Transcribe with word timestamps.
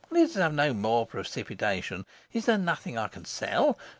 Let 0.09 0.23
us 0.31 0.33
have 0.33 0.55
no 0.55 0.73
more 0.73 1.05
precipitation. 1.05 2.07
Is 2.33 2.45
there 2.47 2.57
nothing 2.57 2.97
I 2.97 3.07
can 3.07 3.23
sell? 3.23 3.77